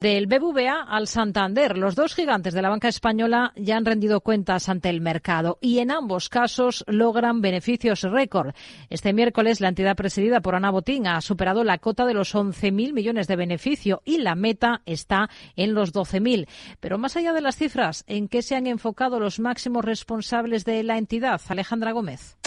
[0.00, 4.68] Del BBVA al Santander, los dos gigantes de la banca española ya han rendido cuentas
[4.68, 8.54] ante el mercado y en ambos casos logran beneficios récord.
[8.90, 12.92] Este miércoles la entidad presidida por Ana Botín ha superado la cota de los 11.000
[12.92, 16.46] millones de beneficio y la meta está en los 12.000.
[16.78, 20.84] Pero más allá de las cifras, ¿en qué se han enfocado los máximos responsables de
[20.84, 21.40] la entidad?
[21.48, 22.38] Alejandra Gómez.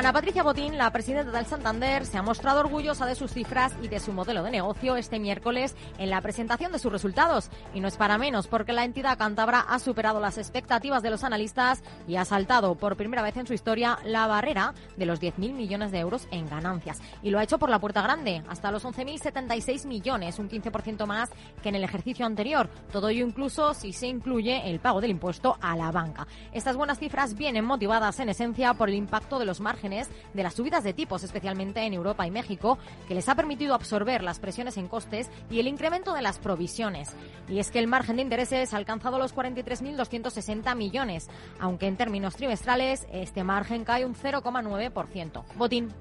[0.00, 3.88] Ana Patricia Botín, la presidenta del Santander, se ha mostrado orgullosa de sus cifras y
[3.88, 7.50] de su modelo de negocio este miércoles en la presentación de sus resultados.
[7.74, 11.22] Y no es para menos, porque la entidad cántabra ha superado las expectativas de los
[11.22, 15.52] analistas y ha saltado por primera vez en su historia la barrera de los 10.000
[15.52, 17.02] millones de euros en ganancias.
[17.22, 21.28] Y lo ha hecho por la puerta grande, hasta los 11.076 millones, un 15% más
[21.62, 22.70] que en el ejercicio anterior.
[22.90, 26.26] Todo ello incluso si se incluye el pago del impuesto a la banca.
[26.54, 30.54] Estas buenas cifras vienen motivadas en esencia por el impacto de los márgenes de las
[30.54, 34.76] subidas de tipos, especialmente en Europa y México, que les ha permitido absorber las presiones
[34.76, 37.10] en costes y el incremento de las provisiones.
[37.48, 42.36] Y es que el margen de intereses ha alcanzado los 43.260 millones, aunque en términos
[42.36, 45.44] trimestrales este margen cae un 0,9%.
[45.56, 45.92] Botín.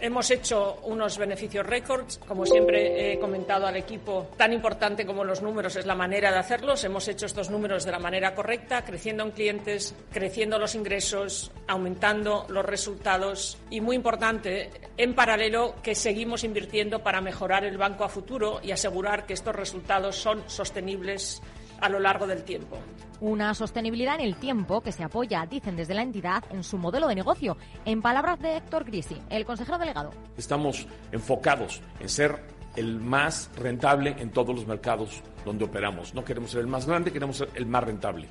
[0.00, 2.18] Hemos hecho unos beneficios récords.
[2.26, 6.38] Como siempre he comentado al equipo, tan importante como los números es la manera de
[6.38, 6.84] hacerlos.
[6.84, 12.46] Hemos hecho estos números de la manera correcta, creciendo en clientes, creciendo los ingresos, aumentando
[12.48, 18.08] los resultados y, muy importante, en paralelo, que seguimos invirtiendo para mejorar el banco a
[18.08, 21.42] futuro y asegurar que estos resultados son sostenibles
[21.80, 22.78] a lo largo del tiempo.
[23.20, 27.08] Una sostenibilidad en el tiempo que se apoya, dicen desde la entidad, en su modelo
[27.08, 27.56] de negocio.
[27.84, 30.10] En palabras de Héctor Grisi, el consejero delegado.
[30.36, 36.14] Estamos enfocados en ser el más rentable en todos los mercados donde operamos.
[36.14, 38.28] No queremos ser el más grande, queremos ser el más rentable.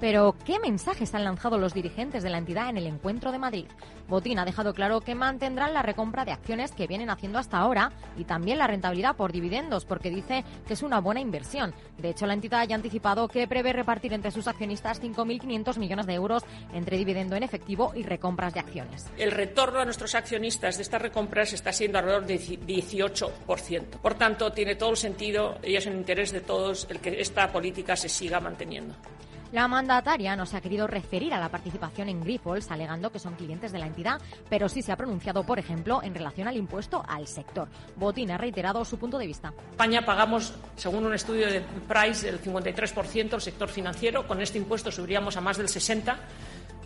[0.00, 3.66] Pero, ¿qué mensajes han lanzado los dirigentes de la entidad en el encuentro de Madrid?
[4.08, 7.92] Botín ha dejado claro que mantendrán la recompra de acciones que vienen haciendo hasta ahora
[8.18, 11.74] y también la rentabilidad por dividendos, porque dice que es una buena inversión.
[11.98, 16.06] De hecho, la entidad ya ha anticipado que prevé repartir entre sus accionistas 5.500 millones
[16.06, 19.06] de euros entre dividendo en efectivo y recompras de acciones.
[19.16, 23.84] El retorno a nuestros accionistas de estas recompras está siendo alrededor de 18%.
[24.02, 27.50] Por tanto, tiene todo el sentido y es en interés de todos el que esta
[27.50, 28.94] política se siga manteniendo.
[29.54, 33.36] La mandataria no se ha querido referir a la participación en Grifols, alegando que son
[33.36, 34.20] clientes de la entidad,
[34.50, 37.68] pero sí se ha pronunciado, por ejemplo, en relación al impuesto al sector.
[37.94, 39.54] Botín ha reiterado su punto de vista.
[39.70, 44.26] España pagamos, según un estudio de Price, el 53% al sector financiero.
[44.26, 46.16] Con este impuesto subiríamos a más del 60%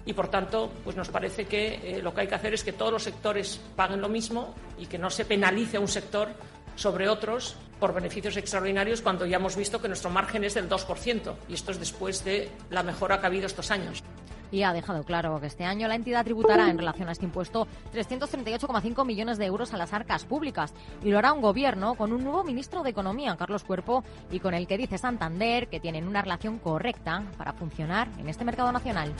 [0.05, 2.73] y por tanto pues nos parece que eh, lo que hay que hacer es que
[2.73, 6.29] todos los sectores paguen lo mismo y que no se penalice a un sector
[6.79, 11.35] sobre otros por beneficios extraordinarios cuando ya hemos visto que nuestro margen es del 2%.
[11.49, 14.03] Y esto es después de la mejora que ha habido estos años.
[14.51, 17.67] Y ha dejado claro que este año la entidad tributará en relación a este impuesto
[17.93, 20.73] 338,5 millones de euros a las arcas públicas.
[21.03, 24.55] Y lo hará un gobierno con un nuevo ministro de Economía, Carlos Cuerpo, y con
[24.55, 29.13] el que dice Santander que tienen una relación correcta para funcionar en este mercado nacional.